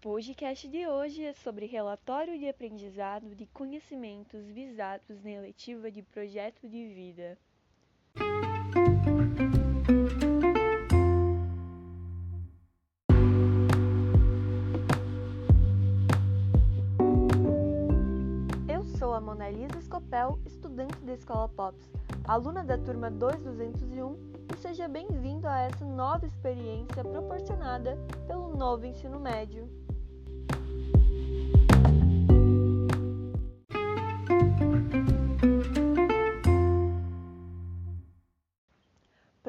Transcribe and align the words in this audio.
podcast 0.00 0.68
de 0.68 0.86
hoje 0.86 1.24
é 1.24 1.32
sobre 1.32 1.66
relatório 1.66 2.38
de 2.38 2.48
aprendizado 2.48 3.34
de 3.34 3.46
conhecimentos 3.46 4.46
visados 4.46 5.20
na 5.24 5.30
eletiva 5.30 5.90
de 5.90 6.02
projeto 6.02 6.68
de 6.68 6.86
vida. 6.86 7.36
Eu 18.68 18.84
sou 18.98 19.12
a 19.14 19.20
Mona 19.20 19.50
Lisa 19.50 19.80
Scopel, 19.80 20.38
estudante 20.46 20.96
da 21.00 21.14
Escola 21.14 21.48
Pops, 21.48 21.90
aluna 22.24 22.62
da 22.62 22.78
turma 22.78 23.10
2201 23.10 24.38
seja 24.60 24.88
bem-vindo 24.88 25.46
a 25.46 25.60
essa 25.60 25.84
nova 25.84 26.26
experiência 26.26 27.04
proporcionada 27.04 27.96
pelo 28.26 28.56
novo 28.56 28.84
ensino 28.84 29.20
médio. 29.20 29.68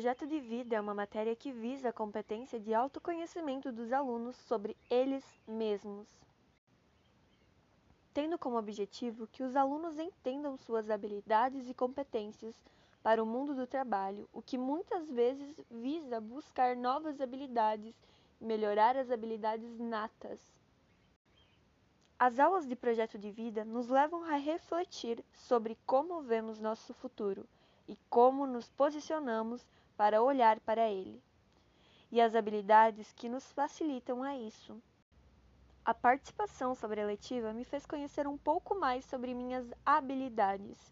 Projeto 0.00 0.26
de 0.26 0.40
vida 0.40 0.76
é 0.76 0.80
uma 0.80 0.94
matéria 0.94 1.36
que 1.36 1.52
visa 1.52 1.90
a 1.90 1.92
competência 1.92 2.58
de 2.58 2.72
autoconhecimento 2.72 3.70
dos 3.70 3.92
alunos 3.92 4.34
sobre 4.34 4.74
eles 4.88 5.22
mesmos, 5.46 6.08
tendo 8.14 8.38
como 8.38 8.56
objetivo 8.56 9.26
que 9.26 9.42
os 9.42 9.54
alunos 9.54 9.98
entendam 9.98 10.56
suas 10.56 10.88
habilidades 10.88 11.68
e 11.68 11.74
competências 11.74 12.54
para 13.02 13.22
o 13.22 13.26
mundo 13.26 13.54
do 13.54 13.66
trabalho, 13.66 14.26
o 14.32 14.40
que 14.40 14.56
muitas 14.56 15.06
vezes 15.10 15.54
visa 15.70 16.18
buscar 16.18 16.74
novas 16.74 17.20
habilidades 17.20 17.94
e 18.40 18.44
melhorar 18.46 18.96
as 18.96 19.10
habilidades 19.10 19.78
natas. 19.78 20.40
As 22.18 22.38
aulas 22.38 22.66
de 22.66 22.74
projeto 22.74 23.18
de 23.18 23.30
vida 23.30 23.66
nos 23.66 23.88
levam 23.88 24.24
a 24.24 24.36
refletir 24.36 25.22
sobre 25.34 25.76
como 25.84 26.22
vemos 26.22 26.58
nosso 26.58 26.94
futuro 26.94 27.46
e 27.86 27.98
como 28.08 28.46
nos 28.46 28.70
posicionamos 28.70 29.62
para 30.00 30.22
olhar 30.22 30.58
para 30.60 30.88
ele, 30.88 31.22
e 32.10 32.22
as 32.22 32.34
habilidades 32.34 33.12
que 33.12 33.28
nos 33.28 33.52
facilitam 33.52 34.22
a 34.22 34.34
isso. 34.34 34.80
A 35.84 35.92
participação 35.92 36.74
sobre 36.74 37.02
a 37.02 37.04
letiva 37.04 37.52
me 37.52 37.64
fez 37.64 37.84
conhecer 37.84 38.26
um 38.26 38.38
pouco 38.38 38.74
mais 38.74 39.04
sobre 39.04 39.34
minhas 39.34 39.70
habilidades 39.84 40.90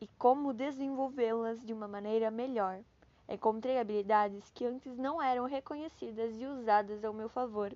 e 0.00 0.08
como 0.18 0.52
desenvolvê-las 0.52 1.64
de 1.64 1.72
uma 1.72 1.86
maneira 1.86 2.32
melhor. 2.32 2.80
Encontrei 3.28 3.78
habilidades 3.78 4.50
que 4.50 4.66
antes 4.66 4.98
não 4.98 5.22
eram 5.22 5.44
reconhecidas 5.44 6.34
e 6.36 6.44
usadas 6.44 7.04
ao 7.04 7.14
meu 7.14 7.28
favor. 7.28 7.72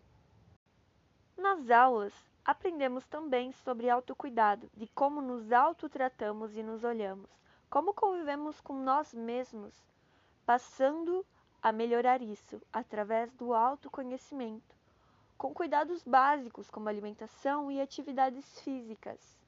Nas 1.36 1.70
aulas, 1.70 2.12
aprendemos 2.44 3.06
também 3.06 3.52
sobre 3.52 3.88
autocuidado, 3.88 4.68
de 4.76 4.88
como 4.88 5.22
nos 5.22 5.52
autotratamos 5.52 6.56
e 6.56 6.62
nos 6.64 6.82
olhamos, 6.82 7.30
como 7.70 7.94
convivemos 7.94 8.60
com 8.60 8.74
nós 8.82 9.14
mesmos, 9.14 9.91
passando 10.44 11.24
a 11.62 11.70
melhorar 11.70 12.20
isso 12.20 12.60
através 12.72 13.32
do 13.34 13.54
autoconhecimento, 13.54 14.74
com 15.38 15.54
cuidados 15.54 16.02
básicos 16.02 16.70
como 16.70 16.88
alimentação 16.88 17.70
e 17.70 17.80
atividades 17.80 18.60
físicas. 18.60 19.40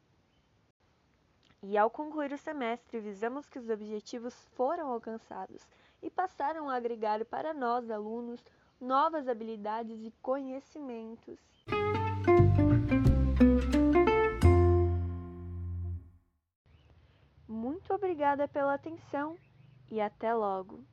E 1.63 1.77
ao 1.79 1.91
concluir 1.91 2.33
o 2.33 2.39
semestre, 2.39 3.01
visamos 3.01 3.49
que 3.49 3.59
os 3.59 3.69
objetivos 3.71 4.35
foram 4.55 4.89
alcançados 4.89 5.67
e 6.03 6.11
passaram 6.11 6.69
a 6.69 6.77
agregar 6.77 7.25
para 7.25 7.55
nós, 7.55 7.91
alunos, 7.91 8.45
novas 8.81 9.27
habilidades 9.27 9.99
e 10.05 10.13
conhecimentos. 10.21 11.39
Muito 17.49 17.95
obrigada 17.95 18.47
pela 18.47 18.75
atenção 18.75 19.37
e 19.91 20.01
até 20.01 20.35
logo! 20.35 20.85